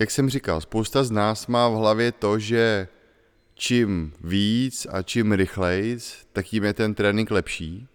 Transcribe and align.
Jak 0.00 0.10
jsem 0.10 0.30
říkal, 0.30 0.60
spousta 0.60 1.04
z 1.04 1.10
nás 1.10 1.46
má 1.46 1.68
v 1.68 1.72
hlavě 1.72 2.12
to, 2.12 2.38
že 2.38 2.88
čím 3.54 4.12
víc 4.20 4.86
a 4.90 5.02
čím 5.02 5.32
rychleji, 5.32 5.98
tak 6.32 6.46
tím 6.46 6.64
je 6.64 6.72
ten 6.72 6.94
trénink 6.94 7.30
lepší. 7.30 7.88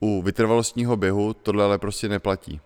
U 0.00 0.22
vytrvalostního 0.22 0.96
běhu 0.96 1.34
tohle 1.34 1.64
ale 1.64 1.78
prostě 1.78 2.08
neplatí. 2.08 2.60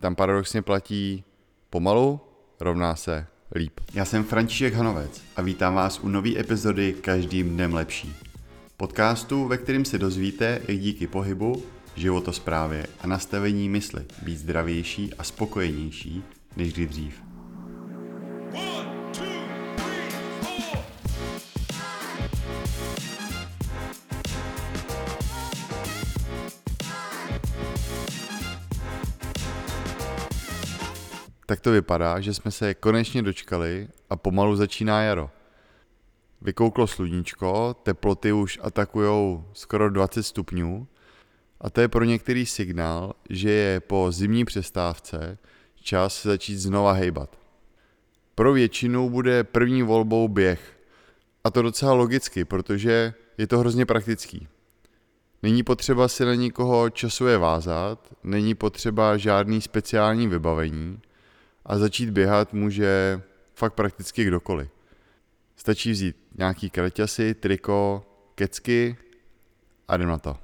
Tam 0.00 0.14
paradoxně 0.14 0.62
platí 0.62 1.24
pomalu 1.70 2.20
rovná 2.60 2.96
se 2.96 3.26
líp. 3.54 3.80
Já 3.94 4.04
jsem 4.04 4.24
František 4.24 4.74
Hanovec 4.74 5.22
a 5.36 5.42
vítám 5.42 5.74
vás 5.74 5.98
u 5.98 6.08
nové 6.08 6.40
epizody 6.40 6.92
Každým 6.92 7.50
dnem 7.50 7.74
lepší. 7.74 8.14
Podcastu, 8.76 9.48
ve 9.48 9.56
kterém 9.56 9.84
se 9.84 9.98
dozvíte, 9.98 10.60
jak 10.68 10.78
díky 10.78 11.06
pohybu, 11.06 11.62
životosprávě 11.96 12.86
a 13.00 13.06
nastavení 13.06 13.68
mysli 13.68 14.04
být 14.22 14.38
zdravější 14.38 15.14
a 15.14 15.24
spokojenější 15.24 16.22
než 16.56 16.72
kdy 16.72 16.86
dřív. 16.86 17.29
Tak 31.50 31.60
to 31.60 31.72
vypadá, 31.72 32.20
že 32.20 32.34
jsme 32.34 32.50
se 32.50 32.74
konečně 32.74 33.22
dočkali 33.22 33.88
a 34.10 34.16
pomalu 34.16 34.56
začíná 34.56 35.02
jaro. 35.02 35.30
Vykouklo 36.40 36.86
sluníčko, 36.86 37.76
teploty 37.82 38.32
už 38.32 38.58
atakují 38.62 39.42
skoro 39.52 39.90
20 39.90 40.22
stupňů 40.22 40.86
a 41.60 41.70
to 41.70 41.80
je 41.80 41.88
pro 41.88 42.04
některý 42.04 42.46
signál, 42.46 43.12
že 43.30 43.50
je 43.50 43.80
po 43.80 44.12
zimní 44.12 44.44
přestávce 44.44 45.38
čas 45.82 46.22
začít 46.22 46.58
znova 46.58 46.92
hejbat. 46.92 47.38
Pro 48.34 48.52
většinu 48.52 49.10
bude 49.10 49.44
první 49.44 49.82
volbou 49.82 50.28
běh. 50.28 50.78
A 51.44 51.50
to 51.50 51.62
docela 51.62 51.92
logicky, 51.92 52.44
protože 52.44 53.14
je 53.38 53.46
to 53.46 53.58
hrozně 53.58 53.86
praktický. 53.86 54.48
Není 55.42 55.62
potřeba 55.62 56.08
si 56.08 56.24
na 56.24 56.34
nikoho 56.34 56.90
časově 56.90 57.38
vázat, 57.38 58.14
není 58.24 58.54
potřeba 58.54 59.16
žádný 59.16 59.60
speciální 59.60 60.28
vybavení 60.28 61.00
a 61.64 61.78
začít 61.78 62.10
běhat 62.10 62.52
může 62.52 63.20
fakt 63.54 63.74
prakticky 63.74 64.24
kdokoliv. 64.24 64.68
Stačí 65.56 65.90
vzít 65.90 66.16
nějaký 66.38 66.70
kraťasy, 66.70 67.34
triko, 67.34 68.06
kecky 68.34 68.96
a 69.88 69.96
jdem 69.96 70.08
na 70.08 70.18
to. 70.18 70.36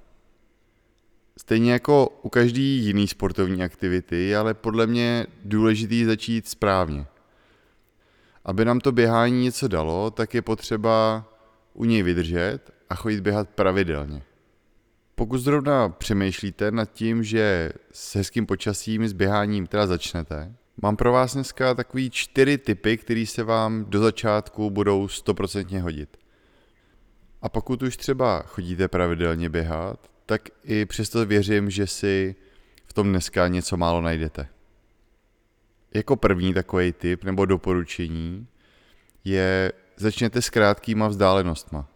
Stejně 1.39 1.73
jako 1.73 2.09
u 2.23 2.29
každé 2.29 2.61
jiné 2.61 3.07
sportovní 3.07 3.63
aktivity, 3.63 4.37
ale 4.37 4.55
podle 4.55 4.87
mě 4.87 5.27
důležitý 5.45 6.05
začít 6.05 6.49
správně. 6.49 7.07
Aby 8.45 8.65
nám 8.65 8.81
to 8.81 8.93
běhání 8.93 9.43
něco 9.43 9.69
dalo, 9.69 10.11
tak 10.11 10.35
je 10.35 10.43
potřeba 10.43 11.25
u 11.75 11.85
něj 11.85 12.03
vydržet 12.03 12.59
a 12.91 12.95
chodit 12.95 13.21
běhat 13.21 13.49
pravidelně. 13.49 14.23
Pokud 15.15 15.39
zrovna 15.39 15.89
přemýšlíte 15.89 16.71
nad 16.71 16.93
tím, 16.93 17.25
že 17.25 17.73
s 17.93 18.17
hezkým 18.17 18.47
počasím 18.47 19.09
s 19.09 19.13
běháním 19.13 19.67
teda 19.67 19.87
začnete, 19.87 20.55
mám 20.83 20.97
pro 20.97 21.13
vás 21.13 21.35
dneska 21.35 21.75
takový 21.75 22.11
čtyři 22.11 22.59
typy, 22.59 22.97
které 22.97 23.27
se 23.27 23.43
vám 23.43 23.85
do 23.85 24.01
začátku 24.01 24.71
budou 24.71 25.09
stoprocentně 25.09 25.83
hodit. 25.83 26.17
A 27.43 27.49
pokud 27.49 27.83
už 27.83 27.97
třeba 27.97 28.43
chodíte 28.43 28.89
pravidelně 28.89 29.49
běhat, 29.49 30.11
tak 30.27 30.49
i 30.65 30.87
přesto 30.87 31.27
věřím, 31.27 31.71
že 31.71 31.87
si 31.87 32.35
v 32.87 32.93
tom 32.93 33.09
dneska 33.09 33.49
něco 33.49 33.77
málo 33.77 34.01
najdete. 34.01 34.49
Jako 35.95 36.17
první 36.17 36.55
takový 36.55 36.93
tip 36.93 37.25
nebo 37.25 37.47
doporučení 37.47 38.47
je 39.25 39.73
začněte 39.97 40.43
s 40.43 40.51
krátkýma 40.51 41.09
vzdálenostma. 41.09 41.89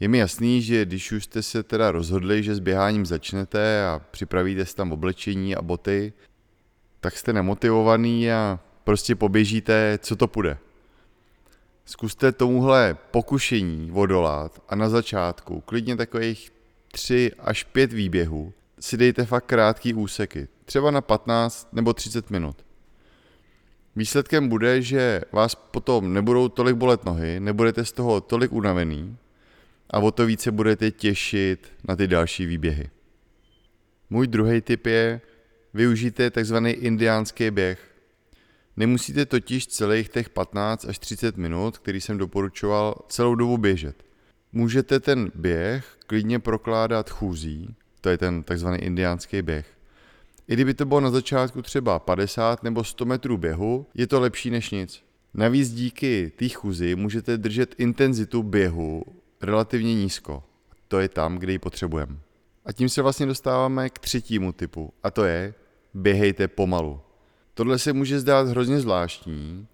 Je 0.00 0.08
mi 0.08 0.18
jasný, 0.18 0.62
že 0.62 0.84
když 0.84 1.12
už 1.12 1.24
jste 1.24 1.42
se 1.42 1.62
teda 1.62 1.90
rozhodli, 1.90 2.42
že 2.42 2.54
s 2.54 2.58
běháním 2.58 3.06
začnete 3.06 3.86
a 3.86 4.00
připravíte 4.10 4.66
si 4.66 4.76
tam 4.76 4.92
oblečení 4.92 5.56
a 5.56 5.62
boty, 5.62 6.12
tak 7.00 7.16
jste 7.16 7.32
nemotivovaný 7.32 8.32
a 8.32 8.60
prostě 8.84 9.14
poběžíte, 9.14 9.98
co 10.02 10.16
to 10.16 10.26
půjde. 10.26 10.58
Zkuste 11.84 12.32
tomuhle 12.32 12.96
pokušení 13.10 13.90
odolat 13.92 14.62
a 14.68 14.74
na 14.74 14.88
začátku, 14.88 15.60
klidně 15.60 15.96
takových 15.96 16.52
3 16.92 17.32
až 17.38 17.64
5 17.64 17.92
výběhů, 17.92 18.52
si 18.80 18.96
dejte 18.96 19.24
fakt 19.24 19.46
krátký 19.46 19.94
úseky, 19.94 20.48
třeba 20.64 20.90
na 20.90 21.00
15 21.00 21.68
nebo 21.72 21.92
30 21.92 22.30
minut. 22.30 22.56
Výsledkem 23.96 24.48
bude, 24.48 24.82
že 24.82 25.20
vás 25.32 25.54
potom 25.54 26.12
nebudou 26.12 26.48
tolik 26.48 26.76
bolet 26.76 27.04
nohy, 27.04 27.40
nebudete 27.40 27.84
z 27.84 27.92
toho 27.92 28.20
tolik 28.20 28.52
unavený 28.52 29.16
a 29.90 29.98
o 29.98 30.10
to 30.10 30.26
více 30.26 30.50
budete 30.50 30.90
těšit 30.90 31.68
na 31.88 31.96
ty 31.96 32.06
další 32.06 32.46
výběhy. 32.46 32.90
Můj 34.10 34.26
druhý 34.26 34.60
tip 34.60 34.86
je, 34.86 35.20
využijte 35.74 36.30
tzv. 36.30 36.56
indiánský 36.66 37.50
běh. 37.50 37.90
Nemusíte 38.76 39.26
totiž 39.26 39.66
celých 39.66 40.08
těch 40.08 40.28
15 40.28 40.84
až 40.84 40.98
30 40.98 41.36
minut, 41.36 41.78
který 41.78 42.00
jsem 42.00 42.18
doporučoval, 42.18 42.94
celou 43.08 43.34
dobu 43.34 43.58
běžet. 43.58 44.04
Můžete 44.52 45.00
ten 45.00 45.30
běh 45.34 45.96
klidně 46.06 46.38
prokládat 46.38 47.10
chůzí, 47.10 47.74
to 48.00 48.08
je 48.08 48.18
ten 48.18 48.42
tzv. 48.42 48.68
indiánský 48.78 49.42
běh. 49.42 49.66
I 50.48 50.54
kdyby 50.54 50.74
to 50.74 50.84
bylo 50.84 51.00
na 51.00 51.10
začátku 51.10 51.62
třeba 51.62 51.98
50 51.98 52.62
nebo 52.62 52.84
100 52.84 53.04
metrů 53.04 53.36
běhu, 53.36 53.86
je 53.94 54.06
to 54.06 54.20
lepší 54.20 54.50
než 54.50 54.70
nic. 54.70 55.02
Navíc 55.34 55.72
díky 55.72 56.32
té 56.36 56.48
chůzi 56.48 56.94
můžete 56.94 57.36
držet 57.36 57.74
intenzitu 57.78 58.42
běhu 58.42 59.04
relativně 59.40 59.94
nízko. 59.94 60.42
To 60.88 60.98
je 60.98 61.08
tam, 61.08 61.38
kde 61.38 61.52
ji 61.52 61.58
potřebujeme. 61.58 62.16
A 62.64 62.72
tím 62.72 62.88
se 62.88 63.02
vlastně 63.02 63.26
dostáváme 63.26 63.90
k 63.90 63.98
třetímu 63.98 64.52
typu, 64.52 64.92
a 65.02 65.10
to 65.10 65.24
je 65.24 65.54
běhejte 65.94 66.48
pomalu. 66.48 67.00
Tohle 67.54 67.78
se 67.78 67.92
může 67.92 68.20
zdát 68.20 68.48
hrozně 68.48 68.80
zvláštní 68.80 69.66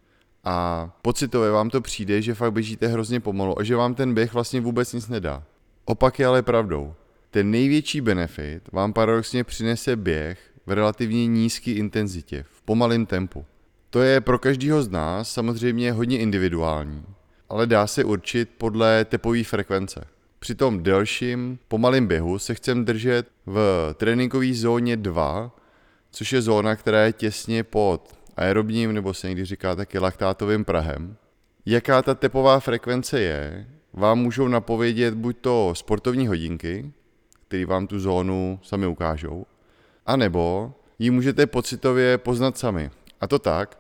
a 0.45 0.91
pocitově 1.03 1.51
vám 1.51 1.71
to 1.71 1.81
přijde, 1.81 2.23
že 2.23 2.35
fakt 2.35 2.53
běžíte 2.53 2.87
hrozně 2.87 3.21
pomalu 3.21 3.59
a 3.59 3.63
že 3.63 3.77
vám 3.77 3.95
ten 3.95 4.15
běh 4.15 4.35
vlastně 4.35 4.61
vůbec 4.61 4.93
nic 4.93 5.09
nedá. 5.09 5.43
Opak 5.85 6.19
je 6.19 6.27
ale 6.27 6.43
pravdou. 6.43 6.95
Ten 7.31 7.51
největší 7.51 8.01
benefit 8.01 8.73
vám 8.73 8.93
paradoxně 8.93 9.45
přinese 9.45 9.97
běh 9.97 10.39
v 10.67 10.73
relativně 10.73 11.27
nízké 11.27 11.71
intenzitě, 11.71 12.45
v 12.51 12.63
pomalém 12.63 13.07
tempu. 13.07 13.45
To 13.91 14.03
je 14.03 14.21
pro 14.21 14.39
každého 14.39 14.83
z 14.83 14.89
nás 14.89 15.33
samozřejmě 15.33 15.93
hodně 15.93 16.19
individuální, 16.19 17.05
ale 17.49 17.67
dá 17.67 17.87
se 17.87 18.05
určit 18.05 18.51
podle 18.59 19.05
tepové 19.05 19.45
frekvence. 19.45 20.05
Při 20.39 20.55
tom 20.55 20.83
delším, 20.83 21.59
pomalém 21.69 22.07
běhu 22.07 22.39
se 22.39 22.55
chcem 22.55 22.85
držet 22.85 23.27
v 23.47 23.95
tréninkové 23.97 24.55
zóně 24.55 24.97
2, 24.97 25.53
což 26.17 26.33
je 26.33 26.43
zóna, 26.43 26.77
která 26.77 27.05
je 27.05 27.13
těsně 27.13 27.65
pod 27.65 28.19
aerobním, 28.37 28.93
nebo 28.93 29.15
se 29.15 29.29
někdy 29.29 29.45
říká 29.45 29.77
taky 29.77 29.99
laktátovým 29.99 30.65
prahem. 30.65 31.17
Jaká 31.67 32.03
ta 32.03 32.15
tepová 32.15 32.61
frekvence 32.61 33.21
je, 33.21 33.67
vám 33.93 34.19
můžou 34.19 34.49
napovědět 34.49 35.15
buď 35.15 35.37
to 35.41 35.73
sportovní 35.77 36.27
hodinky, 36.27 36.93
které 37.49 37.67
vám 37.67 37.87
tu 37.87 38.01
zónu 38.01 38.61
sami 38.63 38.87
ukážou, 38.87 39.47
anebo 40.07 40.75
ji 40.99 41.11
můžete 41.11 41.47
pocitově 41.47 42.19
poznat 42.19 42.59
sami. 42.59 42.91
A 43.21 43.27
to 43.27 43.39
tak, 43.39 43.79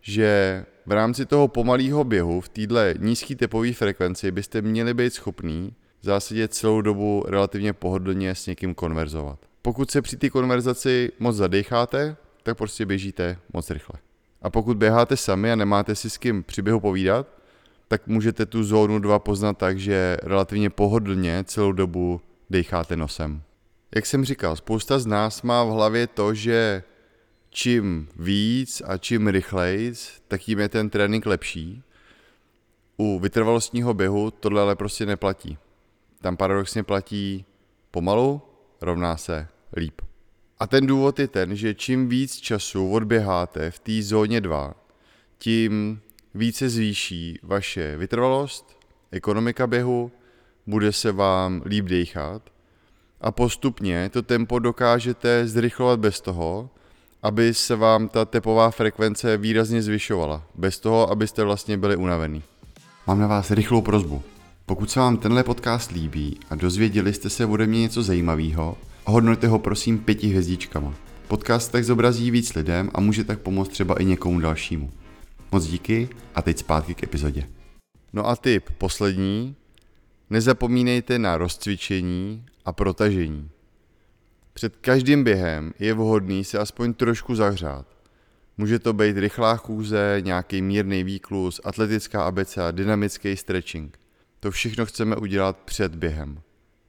že 0.00 0.64
v 0.86 0.92
rámci 0.92 1.26
toho 1.26 1.48
pomalého 1.48 2.04
běhu 2.04 2.40
v 2.40 2.48
této 2.48 2.98
nízké 2.98 3.36
tepové 3.36 3.72
frekvenci 3.72 4.30
byste 4.30 4.62
měli 4.62 4.94
být 4.94 5.14
schopní 5.14 5.74
v 6.00 6.04
zásadě 6.04 6.48
celou 6.48 6.80
dobu 6.80 7.24
relativně 7.28 7.72
pohodlně 7.72 8.34
s 8.34 8.46
někým 8.46 8.74
konverzovat. 8.74 9.53
Pokud 9.66 9.90
se 9.90 10.02
při 10.02 10.16
té 10.16 10.30
konverzaci 10.30 11.12
moc 11.18 11.36
zadecháte, 11.36 12.16
tak 12.42 12.58
prostě 12.58 12.86
běžíte 12.86 13.38
moc 13.52 13.70
rychle. 13.70 14.00
A 14.42 14.50
pokud 14.50 14.76
běháte 14.76 15.16
sami 15.16 15.52
a 15.52 15.56
nemáte 15.56 15.94
si 15.94 16.10
s 16.10 16.18
kým 16.18 16.42
při 16.42 16.62
běhu 16.62 16.80
povídat, 16.80 17.26
tak 17.88 18.06
můžete 18.06 18.46
tu 18.46 18.64
zónu 18.64 18.98
2 18.98 19.18
poznat 19.18 19.58
tak, 19.58 19.78
že 19.78 20.16
relativně 20.22 20.70
pohodlně 20.70 21.44
celou 21.44 21.72
dobu 21.72 22.20
decháte 22.50 22.96
nosem. 22.96 23.42
Jak 23.94 24.06
jsem 24.06 24.24
říkal, 24.24 24.56
spousta 24.56 24.98
z 24.98 25.06
nás 25.06 25.42
má 25.42 25.64
v 25.64 25.68
hlavě 25.68 26.06
to, 26.06 26.34
že 26.34 26.82
čím 27.50 28.08
víc 28.16 28.82
a 28.86 28.98
čím 28.98 29.28
rychleji, 29.28 29.92
tak 30.28 30.40
tím 30.40 30.58
je 30.58 30.68
ten 30.68 30.90
trénink 30.90 31.26
lepší. 31.26 31.82
U 32.96 33.18
vytrvalostního 33.18 33.94
běhu 33.94 34.30
tohle 34.30 34.62
ale 34.62 34.76
prostě 34.76 35.06
neplatí. 35.06 35.58
Tam 36.20 36.36
paradoxně 36.36 36.82
platí 36.82 37.44
pomalu 37.90 38.42
rovná 38.80 39.16
se 39.16 39.48
líp. 39.76 40.02
A 40.58 40.66
ten 40.66 40.86
důvod 40.86 41.18
je 41.18 41.28
ten, 41.28 41.56
že 41.56 41.74
čím 41.74 42.08
víc 42.08 42.36
času 42.36 42.90
odběháte 42.90 43.70
v 43.70 43.78
té 43.78 44.02
zóně 44.02 44.40
2, 44.40 44.74
tím 45.38 46.00
více 46.34 46.68
zvýší 46.68 47.38
vaše 47.42 47.96
vytrvalost, 47.96 48.78
ekonomika 49.10 49.66
běhu, 49.66 50.12
bude 50.66 50.92
se 50.92 51.12
vám 51.12 51.62
líp 51.64 51.84
dechat 51.84 52.42
a 53.20 53.32
postupně 53.32 54.08
to 54.08 54.22
tempo 54.22 54.58
dokážete 54.58 55.46
zrychlovat 55.48 56.00
bez 56.00 56.20
toho, 56.20 56.70
aby 57.22 57.54
se 57.54 57.76
vám 57.76 58.08
ta 58.08 58.24
tepová 58.24 58.70
frekvence 58.70 59.36
výrazně 59.36 59.82
zvyšovala, 59.82 60.42
bez 60.54 60.80
toho, 60.80 61.10
abyste 61.10 61.44
vlastně 61.44 61.78
byli 61.78 61.96
unavený. 61.96 62.42
Mám 63.06 63.20
na 63.20 63.26
vás 63.26 63.50
rychlou 63.50 63.82
prozbu. 63.82 64.22
Pokud 64.66 64.90
se 64.90 65.00
vám 65.00 65.16
tenhle 65.16 65.44
podcast 65.44 65.90
líbí 65.90 66.40
a 66.50 66.54
dozvěděli 66.54 67.12
jste 67.12 67.30
se 67.30 67.46
ode 67.46 67.66
mě 67.66 67.80
něco 67.80 68.02
zajímavého, 68.02 68.76
hodnoťte 69.12 69.48
ho 69.48 69.58
prosím 69.58 69.98
pěti 69.98 70.28
hvězdičkama. 70.28 70.94
Podcast 71.28 71.72
tak 71.72 71.84
zobrazí 71.84 72.30
víc 72.30 72.54
lidem 72.54 72.90
a 72.94 73.00
může 73.00 73.24
tak 73.24 73.40
pomoct 73.40 73.68
třeba 73.68 73.94
i 74.00 74.04
někomu 74.04 74.40
dalšímu. 74.40 74.90
Moc 75.52 75.66
díky 75.66 76.08
a 76.34 76.42
teď 76.42 76.58
zpátky 76.58 76.94
k 76.94 77.02
epizodě. 77.02 77.48
No 78.12 78.26
a 78.26 78.36
tip 78.36 78.70
poslední, 78.78 79.56
nezapomínejte 80.30 81.18
na 81.18 81.36
rozcvičení 81.36 82.44
a 82.64 82.72
protažení. 82.72 83.50
Před 84.52 84.76
každým 84.76 85.24
během 85.24 85.72
je 85.78 85.94
vhodný 85.94 86.44
se 86.44 86.58
aspoň 86.58 86.94
trošku 86.94 87.34
zahřát. 87.34 87.86
Může 88.58 88.78
to 88.78 88.92
být 88.92 89.18
rychlá 89.18 89.56
chůze, 89.56 90.16
nějaký 90.20 90.62
mírný 90.62 91.04
výklus, 91.04 91.60
atletická 91.64 92.24
abece 92.24 92.66
a 92.66 92.70
dynamický 92.70 93.36
stretching. 93.36 93.98
To 94.40 94.50
všechno 94.50 94.86
chceme 94.86 95.16
udělat 95.16 95.56
před 95.64 95.94
během. 95.94 96.40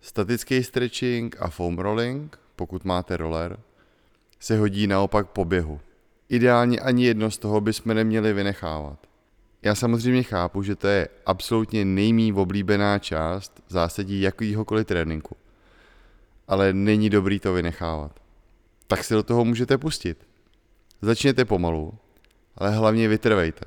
Statický 0.06 0.64
stretching 0.64 1.36
a 1.40 1.50
foam 1.50 1.80
rolling, 1.80 2.40
pokud 2.56 2.86
máte 2.86 3.18
roller, 3.18 3.60
se 4.40 4.58
hodí 4.58 4.88
naopak 4.88 5.28
po 5.28 5.46
běhu. 5.46 5.80
Ideálně 6.30 6.80
ani 6.80 7.06
jedno 7.06 7.32
z 7.32 7.38
toho 7.38 7.62
bychom 7.62 7.94
neměli 7.94 8.34
vynechávat. 8.34 9.00
Já 9.62 9.76
samozřejmě 9.76 10.24
chápu, 10.24 10.64
že 10.64 10.76
to 10.76 10.88
je 10.88 11.10
absolutně 11.26 11.86
nejmí 11.86 12.34
oblíbená 12.34 13.00
část 13.00 13.62
v 13.68 13.74
zásadí 13.74 14.22
jakýhokoliv 14.22 14.88
tréninku. 14.88 15.36
Ale 16.48 16.74
není 16.74 17.10
dobrý 17.10 17.40
to 17.40 17.54
vynechávat. 17.54 18.20
Tak 18.88 19.04
se 19.04 19.14
do 19.14 19.24
toho 19.24 19.46
můžete 19.46 19.78
pustit. 19.78 20.28
Začněte 21.02 21.46
pomalu, 21.46 21.94
ale 22.56 22.72
hlavně 22.72 23.08
vytrvejte. 23.08 23.66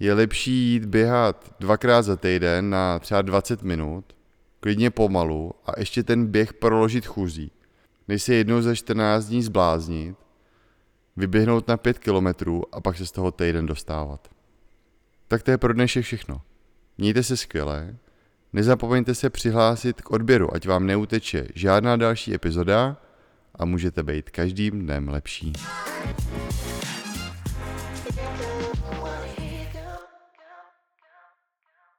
Je 0.00 0.14
lepší 0.14 0.52
jít 0.52 0.84
běhat 0.84 1.54
dvakrát 1.60 2.02
za 2.02 2.16
týden 2.16 2.70
na 2.70 2.98
třeba 2.98 3.22
20 3.22 3.62
minut, 3.62 4.04
klidně 4.62 4.90
pomalu 4.90 5.52
a 5.66 5.80
ještě 5.80 6.02
ten 6.02 6.26
běh 6.26 6.52
proložit 6.52 7.06
chůzí, 7.06 7.50
než 8.08 8.22
se 8.22 8.34
jednou 8.34 8.62
za 8.62 8.74
14 8.74 9.26
dní 9.26 9.42
zbláznit, 9.42 10.16
vyběhnout 11.16 11.68
na 11.68 11.76
5 11.76 11.98
kilometrů 11.98 12.74
a 12.74 12.80
pak 12.80 12.96
se 12.96 13.06
z 13.06 13.12
toho 13.12 13.32
týden 13.32 13.66
dostávat. 13.66 14.28
Tak 15.28 15.42
to 15.42 15.50
je 15.50 15.58
pro 15.58 15.72
dnešek 15.72 16.04
všechno. 16.04 16.42
Mějte 16.98 17.22
se 17.22 17.36
skvěle, 17.36 17.96
nezapomeňte 18.52 19.14
se 19.14 19.30
přihlásit 19.30 20.00
k 20.00 20.10
odběru, 20.10 20.54
ať 20.54 20.68
vám 20.68 20.86
neuteče 20.86 21.46
žádná 21.54 21.96
další 21.96 22.34
epizoda 22.34 22.96
a 23.54 23.64
můžete 23.64 24.02
být 24.02 24.30
každým 24.30 24.80
dnem 24.80 25.08
lepší. 25.08 25.52